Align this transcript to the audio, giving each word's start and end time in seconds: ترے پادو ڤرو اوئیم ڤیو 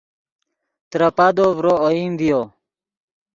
ترے 0.89 1.09
پادو 1.17 1.45
ڤرو 1.55 1.73
اوئیم 1.85 2.11
ڤیو 2.19 2.41